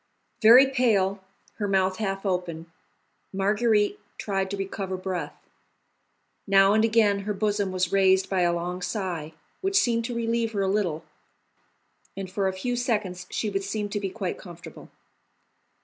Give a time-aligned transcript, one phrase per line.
[0.41, 1.23] Very pale,
[1.59, 2.65] her mouth half open,
[3.31, 5.35] Marguerite tried to recover breath.
[6.47, 10.53] Now and again her bosom was raised by a long sigh, which seemed to relieve
[10.53, 11.05] her a little,
[12.17, 14.89] and for a few seconds she would seem to be quite comfortable.